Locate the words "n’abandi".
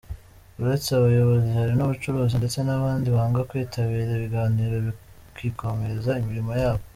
2.63-3.07